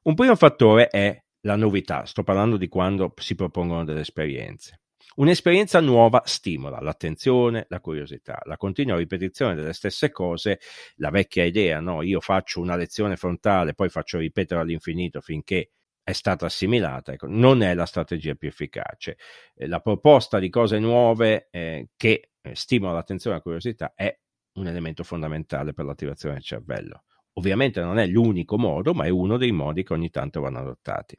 Un 0.02 0.14
primo 0.14 0.36
fattore 0.36 0.88
è 0.88 1.22
la 1.42 1.56
novità, 1.56 2.04
sto 2.04 2.22
parlando 2.22 2.56
di 2.56 2.68
quando 2.68 3.12
si 3.16 3.34
propongono 3.34 3.84
delle 3.84 4.00
esperienze. 4.00 4.80
Un'esperienza 5.16 5.80
nuova 5.80 6.22
stimola 6.24 6.80
l'attenzione, 6.80 7.66
la 7.70 7.80
curiosità, 7.80 8.40
la 8.44 8.56
continua 8.56 8.96
ripetizione 8.96 9.54
delle 9.54 9.72
stesse 9.72 10.10
cose, 10.10 10.60
la 10.96 11.10
vecchia 11.10 11.44
idea, 11.44 11.80
no? 11.80 12.02
Io 12.02 12.20
faccio 12.20 12.60
una 12.60 12.76
lezione 12.76 13.16
frontale, 13.16 13.74
poi 13.74 13.88
faccio 13.88 14.18
ripetere 14.18 14.60
all'infinito 14.60 15.20
finché 15.20 15.70
è 16.08 16.12
stata 16.12 16.46
assimilata, 16.46 17.12
ecco, 17.12 17.26
non 17.28 17.60
è 17.60 17.74
la 17.74 17.84
strategia 17.84 18.34
più 18.34 18.48
efficace. 18.48 19.18
Eh, 19.54 19.66
la 19.66 19.80
proposta 19.80 20.38
di 20.38 20.48
cose 20.48 20.78
nuove 20.78 21.48
eh, 21.50 21.90
che 21.98 22.30
eh, 22.40 22.54
stimola 22.54 22.94
l'attenzione 22.94 23.36
e 23.36 23.38
la 23.38 23.44
curiosità 23.44 23.92
è 23.94 24.18
un 24.54 24.66
elemento 24.66 25.04
fondamentale 25.04 25.74
per 25.74 25.84
l'attivazione 25.84 26.36
del 26.36 26.44
cervello. 26.44 27.04
Ovviamente 27.34 27.82
non 27.82 27.98
è 27.98 28.06
l'unico 28.06 28.56
modo, 28.56 28.94
ma 28.94 29.04
è 29.04 29.10
uno 29.10 29.36
dei 29.36 29.52
modi 29.52 29.84
che 29.84 29.92
ogni 29.92 30.08
tanto 30.08 30.40
vanno 30.40 30.60
adottati. 30.60 31.14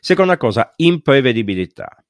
Seconda 0.00 0.36
cosa, 0.36 0.72
imprevedibilità 0.74 2.04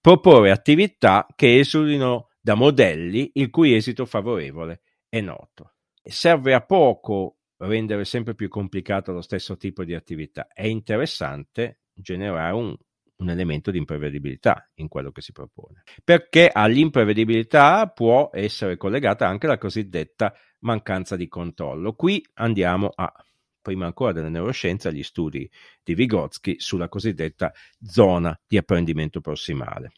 proporre 0.00 0.50
attività 0.50 1.26
che 1.34 1.58
esulino 1.58 2.28
da 2.38 2.54
modelli 2.54 3.32
il 3.34 3.50
cui 3.50 3.74
esito 3.74 4.04
favorevole 4.04 4.82
è 5.08 5.20
noto. 5.20 5.72
Serve 6.00 6.54
a 6.54 6.60
poco 6.60 7.38
rendere 7.58 8.04
sempre 8.04 8.34
più 8.34 8.48
complicato 8.48 9.12
lo 9.12 9.22
stesso 9.22 9.56
tipo 9.56 9.84
di 9.84 9.94
attività. 9.94 10.46
È 10.48 10.64
interessante 10.64 11.80
generare 11.92 12.54
un, 12.54 12.76
un 13.16 13.30
elemento 13.30 13.70
di 13.70 13.78
imprevedibilità 13.78 14.70
in 14.74 14.88
quello 14.88 15.10
che 15.12 15.20
si 15.20 15.32
propone, 15.32 15.82
perché 16.02 16.50
all'imprevedibilità 16.52 17.88
può 17.88 18.30
essere 18.32 18.76
collegata 18.76 19.26
anche 19.26 19.46
la 19.46 19.58
cosiddetta 19.58 20.34
mancanza 20.60 21.16
di 21.16 21.28
controllo. 21.28 21.94
Qui 21.94 22.24
andiamo 22.34 22.90
a 22.94 23.12
prima 23.64 23.86
ancora 23.86 24.12
delle 24.12 24.28
neuroscienze, 24.28 24.88
agli 24.88 25.02
studi 25.02 25.50
di 25.82 25.94
Vygotsky 25.94 26.60
sulla 26.60 26.90
cosiddetta 26.90 27.50
zona 27.82 28.38
di 28.46 28.58
apprendimento 28.58 29.22
prossimale. 29.22 29.92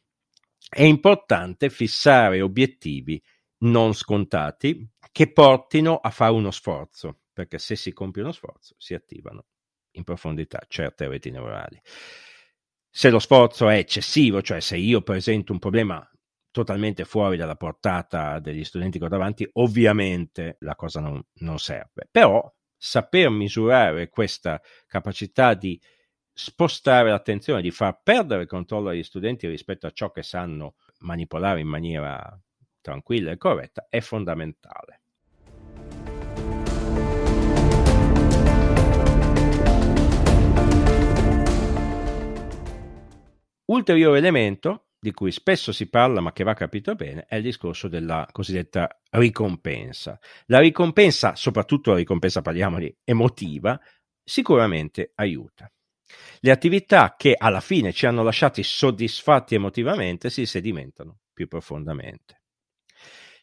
È 0.68 0.82
importante 0.82 1.68
fissare 1.68 2.40
obiettivi 2.40 3.20
non 3.58 3.92
scontati 3.92 4.88
che 5.10 5.32
portino 5.32 5.96
a 5.96 6.10
fare 6.10 6.32
uno 6.32 6.52
sforzo, 6.52 7.22
perché 7.36 7.58
se 7.58 7.76
si 7.76 7.92
compie 7.92 8.22
uno 8.22 8.32
sforzo 8.32 8.74
si 8.78 8.94
attivano 8.94 9.44
in 9.90 10.04
profondità 10.04 10.58
certe 10.66 11.06
reti 11.06 11.30
neurali. 11.30 11.78
Se 12.88 13.10
lo 13.10 13.18
sforzo 13.18 13.68
è 13.68 13.76
eccessivo, 13.76 14.40
cioè 14.40 14.60
se 14.60 14.78
io 14.78 15.02
presento 15.02 15.52
un 15.52 15.58
problema 15.58 16.10
totalmente 16.50 17.04
fuori 17.04 17.36
dalla 17.36 17.56
portata 17.56 18.38
degli 18.38 18.64
studenti 18.64 18.98
che 18.98 19.04
ho 19.04 19.08
davanti, 19.08 19.46
ovviamente 19.52 20.56
la 20.60 20.74
cosa 20.76 21.00
non, 21.00 21.22
non 21.40 21.58
serve. 21.58 22.08
Però 22.10 22.50
saper 22.74 23.28
misurare 23.28 24.08
questa 24.08 24.58
capacità 24.86 25.52
di 25.52 25.78
spostare 26.32 27.10
l'attenzione, 27.10 27.60
di 27.60 27.70
far 27.70 28.00
perdere 28.02 28.42
il 28.42 28.48
controllo 28.48 28.88
agli 28.88 29.02
studenti 29.02 29.46
rispetto 29.46 29.86
a 29.86 29.90
ciò 29.90 30.10
che 30.10 30.22
sanno 30.22 30.76
manipolare 31.00 31.60
in 31.60 31.68
maniera 31.68 32.40
tranquilla 32.80 33.30
e 33.30 33.36
corretta, 33.36 33.88
è 33.90 34.00
fondamentale. 34.00 35.02
Ulteriore 43.66 44.18
elemento 44.18 44.86
di 44.98 45.12
cui 45.12 45.32
spesso 45.32 45.72
si 45.72 45.88
parla 45.88 46.20
ma 46.20 46.32
che 46.32 46.44
va 46.44 46.54
capito 46.54 46.94
bene 46.94 47.26
è 47.26 47.36
il 47.36 47.42
discorso 47.42 47.88
della 47.88 48.26
cosiddetta 48.30 49.00
ricompensa. 49.10 50.18
La 50.46 50.60
ricompensa, 50.60 51.34
soprattutto 51.34 51.90
la 51.90 51.96
ricompensa, 51.96 52.42
parliamo 52.42 52.78
emotiva, 53.02 53.80
sicuramente 54.22 55.12
aiuta. 55.16 55.70
Le 56.40 56.50
attività 56.52 57.14
che 57.16 57.34
alla 57.36 57.60
fine 57.60 57.92
ci 57.92 58.06
hanno 58.06 58.22
lasciati 58.22 58.62
soddisfatti 58.62 59.56
emotivamente 59.56 60.30
si 60.30 60.46
sedimentano 60.46 61.18
più 61.32 61.48
profondamente. 61.48 62.42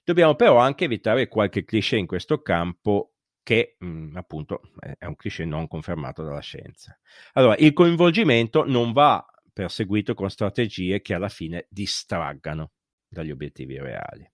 Dobbiamo 0.06 0.36
però 0.36 0.58
anche 0.58 0.86
evitare 0.86 1.28
qualche 1.28 1.66
cliché 1.66 1.98
in 1.98 2.08
questo 2.08 2.42
campo 2.42 3.14
che 3.44 3.76
mh, 3.78 3.86
mm, 3.86 4.16
appunto 4.16 4.62
è 4.98 5.06
un 5.06 5.16
cliché 5.16 5.44
non 5.44 5.68
confermato 5.68 6.24
dalla 6.24 6.40
scienza. 6.40 6.98
Allora, 7.34 7.56
il 7.58 7.74
coinvolgimento 7.74 8.66
non 8.66 8.94
va 8.94 9.26
perseguito 9.54 10.16
con 10.16 10.30
strategie 10.30 11.02
che 11.02 11.14
alla 11.14 11.30
fine 11.30 11.68
distraggano 11.70 12.72
dagli 13.08 13.32
obiettivi 13.32 13.78
reali. 13.78 14.30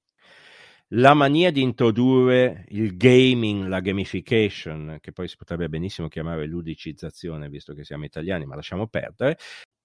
La 0.93 1.13
mania 1.13 1.51
di 1.51 1.61
introdurre 1.61 2.65
il 2.69 2.97
gaming, 2.97 3.67
la 3.67 3.79
gamification, 3.79 4.97
che 4.99 5.11
poi 5.11 5.27
si 5.27 5.37
potrebbe 5.37 5.69
benissimo 5.69 6.07
chiamare 6.07 6.47
ludicizzazione, 6.47 7.47
visto 7.47 7.75
che 7.75 7.83
siamo 7.83 8.05
italiani, 8.05 8.45
ma 8.45 8.55
lasciamo 8.55 8.87
perdere, 8.87 9.37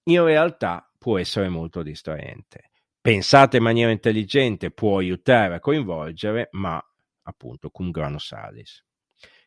in 0.05 0.23
realtà 0.23 0.89
può 0.97 1.19
essere 1.19 1.47
molto 1.47 1.83
distraente. 1.83 2.71
Pensate 2.99 3.57
in 3.57 3.63
maniera 3.63 3.91
intelligente 3.91 4.71
può 4.71 4.97
aiutare 4.97 5.55
a 5.55 5.59
coinvolgere, 5.59 6.47
ma 6.53 6.83
appunto 7.23 7.69
cum 7.69 7.91
grano 7.91 8.17
salis. 8.17 8.83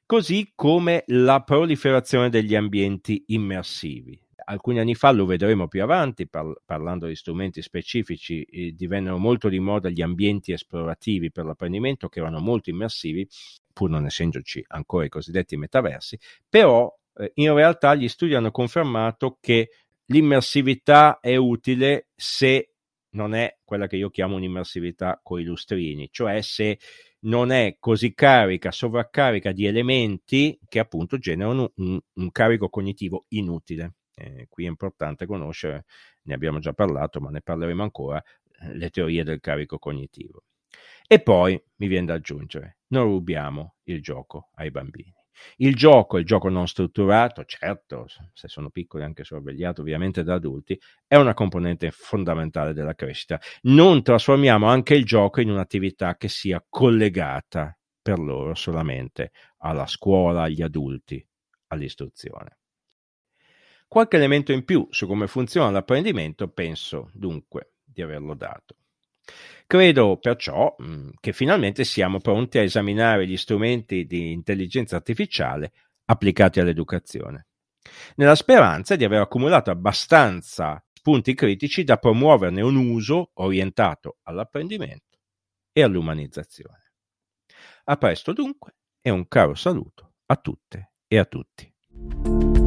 Così 0.07 0.53
come 0.55 1.03
la 1.09 1.43
proliferazione 1.43 2.31
degli 2.31 2.55
ambienti 2.55 3.25
immersivi 3.27 4.28
alcuni 4.49 4.79
anni 4.79 4.95
fa, 4.95 5.11
lo 5.11 5.27
vedremo 5.27 5.69
più 5.69 5.83
avanti, 5.83 6.27
par- 6.27 6.61
parlando 6.65 7.07
di 7.07 7.15
strumenti 7.15 7.63
specifici, 7.63 8.43
eh, 8.43 8.73
divennero 8.73 9.19
molto 9.19 9.49
di 9.49 9.61
moda 9.61 9.91
gli 9.91 10.03
ambienti 10.03 10.53
esplorativi 10.53 11.31
per 11.31 11.45
l'apprendimento 11.45 12.09
che 12.09 12.21
erano 12.21 12.41
molto 12.41 12.71
immersivi, 12.71 13.29
pur 13.73 13.91
non 13.91 14.07
essendoci 14.07 14.65
ancora 14.69 15.05
i 15.05 15.11
cosiddetti 15.11 15.57
metaversi, 15.57 16.19
però 16.49 16.93
eh, 17.15 17.33
in 17.35 17.55
realtà 17.55 17.95
gli 17.95 18.09
studi 18.09 18.35
hanno 18.35 18.51
confermato 18.51 19.37
che 19.41 19.71
l'immersività 20.07 21.21
è 21.21 21.37
utile 21.37 22.09
se 22.15 22.73
non 23.11 23.35
è 23.35 23.59
quella 23.65 23.87
che 23.87 23.97
io 23.97 24.11
chiamo 24.11 24.37
un'immersività 24.37 25.21
con 25.23 25.41
i 25.41 25.45
lustrini, 25.45 26.09
cioè 26.11 26.41
se 26.41 26.79
non 27.21 27.51
è 27.51 27.77
così 27.79 28.15
carica, 28.15 28.71
sovraccarica 28.71 29.53
di 29.53 29.67
elementi 29.67 30.59
che 30.69 30.79
appunto 30.79 31.19
generano 31.19 31.73
un, 31.77 31.99
un 32.15 32.31
carico 32.31 32.69
cognitivo 32.69 33.25
inutile. 33.29 33.98
Eh, 34.19 34.47
qui 34.49 34.65
è 34.65 34.69
importante 34.69 35.27
conoscere, 35.27 35.85
ne 36.23 36.35
abbiamo 36.35 36.59
già 36.59 36.73
parlato, 36.73 37.21
ma 37.21 37.31
ne 37.31 37.41
parleremo 37.41 37.83
ancora, 37.83 38.23
eh, 38.61 38.75
le 38.75 38.91
teorie 38.91 39.23
del 39.25 39.41
carico 39.41 39.79
cognitivo. 39.79 40.45
E 41.07 41.21
poi 41.21 41.61
mi 41.77 41.87
viene 41.87 42.07
da 42.07 42.15
aggiungere, 42.15 42.79
non 42.89 43.05
rubiamo 43.05 43.77
il 43.85 44.03
gioco 44.03 44.51
ai 44.55 44.71
bambini. 44.71 45.15
Il 45.57 45.77
gioco, 45.77 46.19
il 46.19 46.25
gioco 46.25 46.49
non 46.49 46.67
strutturato, 46.67 47.45
certo, 47.45 48.07
se 48.33 48.49
sono 48.49 48.71
piccoli 48.71 49.05
anche 49.05 49.25
sorvegliato 49.25 49.83
ovviamente 49.83 50.25
da 50.25 50.35
adulti, 50.35 50.79
è 51.07 51.17
una 51.17 51.33
componente 51.35 51.91
fondamentale 51.93 52.73
della 52.73 52.95
crescita. 52.95 53.41
Non 53.63 54.03
trasformiamo 54.03 54.67
anche 54.67 54.95
il 54.95 55.05
gioco 55.05 55.41
in 55.41 55.51
un'attività 55.51 56.17
che 56.17 56.29
sia 56.29 56.65
collegata 56.69 57.77
per 58.03 58.19
loro 58.19 58.55
solamente 58.55 59.31
alla 59.59 59.87
scuola, 59.87 60.43
agli 60.43 60.63
adulti, 60.63 61.25
all'istruzione. 61.69 62.58
Qualche 63.89 64.17
elemento 64.17 64.53
in 64.53 64.67
più 64.67 64.87
su 64.91 65.07
come 65.07 65.27
funziona 65.27 65.71
l'apprendimento 65.71 66.47
penso 66.49 67.11
dunque 67.15 67.73
di 67.83 68.03
averlo 68.03 68.35
dato. 68.35 68.77
Credo 69.67 70.19
perciò 70.19 70.77
mm, 70.83 71.09
che 71.21 71.33
finalmente 71.33 71.85
siamo 71.85 72.21
pronti 72.21 72.59
a 72.59 72.63
esaminare 72.63 73.27
gli 73.27 73.37
strumenti 73.37 74.05
di 74.05 74.33
intelligenza 74.33 74.97
artificiale 74.97 75.73
applicati 76.05 76.61
all'educazione, 76.61 77.47
nella 78.17 78.35
speranza 78.35 78.95
di 78.95 79.05
aver 79.05 79.23
accumulato 79.23 79.71
abbastanza 79.71 80.83
punti 81.03 81.35
critici 81.35 81.85
da 81.85 81.97
promuoverne 81.97 82.61
un 82.61 82.77
uso 82.77 83.31
orientato 83.35 84.19
all'apprendimento 84.25 85.19
e 85.73 85.83
all'umanizzazione. 85.83 86.93
A 87.85 87.97
presto 87.97 88.35
dunque 88.35 88.77
e 89.01 89.09
un 89.09 89.27
caro 89.29 89.55
saluto 89.55 90.13
a 90.27 90.37
tutte 90.37 90.93
e 91.07 91.19
a 91.19 91.25
tutti. 91.25 92.58